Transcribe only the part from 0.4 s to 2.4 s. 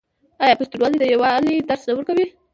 آیا پښتونولي د یووالي درس نه ورکوي؟